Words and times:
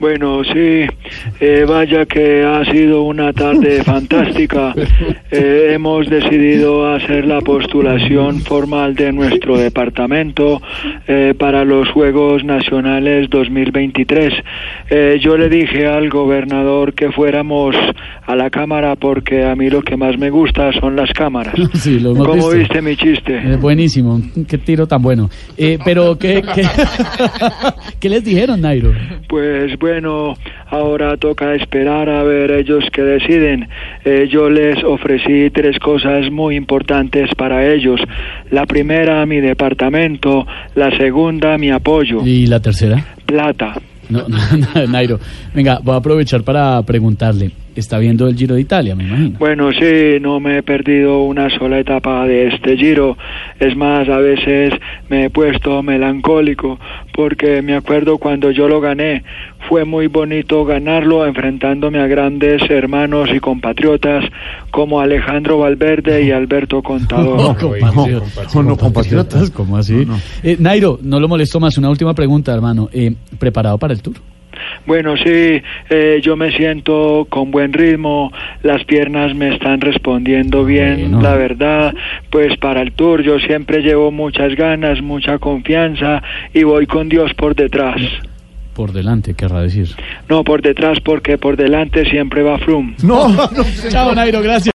Bueno, 0.00 0.44
sí, 0.44 0.86
eh, 1.40 1.64
vaya 1.66 2.06
que 2.06 2.44
ha 2.44 2.64
sido 2.70 3.02
una 3.02 3.32
tarde 3.32 3.82
fantástica. 3.84 4.72
Eh, 5.30 5.72
hemos 5.74 6.08
decidido 6.08 6.86
hacer 6.94 7.26
la 7.26 7.40
postulación 7.40 8.40
formal 8.42 8.94
de 8.94 9.12
nuestro 9.12 9.56
departamento 9.58 10.62
eh, 11.08 11.34
para 11.36 11.64
los 11.64 11.88
Juegos 11.90 12.44
Nacionales 12.44 13.28
2023. 13.28 14.32
Eh, 14.88 15.18
yo 15.20 15.36
le 15.36 15.48
dije 15.48 15.88
al 15.88 16.08
gobernador 16.10 16.94
que 16.94 17.10
fuéramos 17.10 17.74
a 18.24 18.36
la 18.36 18.50
cámara 18.50 18.94
porque 18.94 19.44
a 19.44 19.56
mí 19.56 19.68
lo 19.68 19.82
que 19.82 19.96
más 19.96 20.16
me 20.16 20.30
gusta 20.30 20.70
son 20.80 20.94
las 20.94 21.10
cámaras. 21.12 21.54
Sí, 21.78 22.00
lo 22.00 22.12
¿Cómo 22.14 22.34
visto. 22.34 22.50
viste 22.50 22.82
mi 22.82 22.96
chiste? 22.96 23.56
Buenísimo, 23.56 24.20
qué 24.48 24.58
tiro 24.58 24.86
tan 24.86 25.00
bueno. 25.00 25.30
Pero, 25.84 26.18
¿qué, 26.18 26.42
qué, 26.54 26.62
¿qué 28.00 28.08
les 28.08 28.24
dijeron, 28.24 28.60
Nairo? 28.60 28.92
Pues 29.28 29.78
bueno, 29.78 29.87
ahora 30.66 31.16
toca 31.16 31.54
esperar 31.54 32.08
a 32.08 32.22
ver 32.22 32.50
ellos 32.50 32.84
que 32.92 33.02
deciden. 33.02 33.68
Eh, 34.04 34.28
yo 34.30 34.50
les 34.50 34.82
ofrecí 34.84 35.50
tres 35.50 35.78
cosas 35.78 36.30
muy 36.30 36.56
importantes 36.56 37.30
para 37.36 37.66
ellos. 37.72 38.00
La 38.50 38.66
primera, 38.66 39.24
mi 39.26 39.40
departamento. 39.40 40.46
La 40.74 40.96
segunda, 40.96 41.58
mi 41.58 41.70
apoyo. 41.70 42.24
¿Y 42.24 42.46
la 42.46 42.60
tercera? 42.60 43.04
Plata. 43.26 43.74
No, 44.08 44.24
no, 44.28 44.86
Nairo. 44.86 45.18
Venga, 45.54 45.80
voy 45.82 45.94
a 45.94 45.98
aprovechar 45.98 46.42
para 46.42 46.82
preguntarle. 46.82 47.50
¿Está 47.78 47.98
viendo 47.98 48.26
el 48.26 48.36
Giro 48.36 48.56
de 48.56 48.60
Italia, 48.60 48.96
me 48.96 49.04
imagino? 49.04 49.38
Bueno, 49.38 49.70
sí, 49.72 50.18
no 50.20 50.40
me 50.40 50.58
he 50.58 50.62
perdido 50.64 51.22
una 51.22 51.48
sola 51.48 51.78
etapa 51.78 52.26
de 52.26 52.48
este 52.48 52.76
giro. 52.76 53.16
Es 53.60 53.76
más, 53.76 54.08
a 54.08 54.18
veces 54.18 54.74
me 55.08 55.26
he 55.26 55.30
puesto 55.30 55.80
melancólico 55.82 56.78
porque 57.14 57.62
me 57.62 57.76
acuerdo 57.76 58.18
cuando 58.18 58.50
yo 58.50 58.66
lo 58.68 58.80
gané. 58.80 59.22
Fue 59.68 59.84
muy 59.84 60.08
bonito 60.08 60.64
ganarlo 60.64 61.24
enfrentándome 61.24 62.00
a 62.00 62.06
grandes 62.08 62.62
hermanos 62.68 63.28
y 63.32 63.38
compatriotas 63.38 64.24
como 64.72 65.00
Alejandro 65.00 65.58
Valverde 65.58 66.22
y 66.24 66.32
Alberto 66.32 66.82
Contador. 66.88 67.56
compatriotas. 67.56 68.54
no, 68.56 68.62
no, 68.64 68.76
compatriotas. 68.76 69.50
¿Cómo 69.50 69.76
así? 69.76 69.94
No, 69.94 70.14
no. 70.14 70.20
Eh, 70.42 70.56
Nairo, 70.58 70.98
no 71.02 71.20
lo 71.20 71.28
molesto 71.28 71.60
más. 71.60 71.78
Una 71.78 71.90
última 71.90 72.12
pregunta, 72.12 72.52
hermano. 72.52 72.88
Eh, 72.92 73.14
¿Preparado 73.38 73.78
para 73.78 73.92
el 73.94 74.02
tour? 74.02 74.16
Bueno, 74.86 75.16
sí, 75.16 75.62
eh, 75.90 76.20
yo 76.22 76.36
me 76.36 76.50
siento 76.52 77.26
con 77.28 77.50
buen 77.50 77.72
ritmo, 77.72 78.32
las 78.62 78.84
piernas 78.84 79.34
me 79.34 79.54
están 79.54 79.80
respondiendo 79.80 80.64
bien, 80.64 81.00
Bueno. 81.00 81.20
la 81.22 81.34
verdad, 81.34 81.94
pues 82.30 82.56
para 82.58 82.82
el 82.82 82.92
tour 82.92 83.22
yo 83.22 83.38
siempre 83.40 83.82
llevo 83.82 84.10
muchas 84.10 84.54
ganas, 84.54 85.00
mucha 85.02 85.38
confianza 85.38 86.22
y 86.52 86.62
voy 86.62 86.86
con 86.86 87.08
Dios 87.08 87.32
por 87.34 87.54
detrás. 87.54 88.00
Por 88.74 88.92
delante, 88.92 89.34
querrá 89.34 89.60
decir. 89.62 89.88
No 90.28 90.44
por 90.44 90.62
detrás 90.62 91.00
porque 91.00 91.36
por 91.36 91.56
delante 91.56 92.08
siempre 92.08 92.44
va 92.44 92.58
Frum. 92.58 92.94
No, 93.02 93.28
no, 93.28 93.48
Chao, 93.88 94.14
Nairo, 94.14 94.40
gracias. 94.40 94.66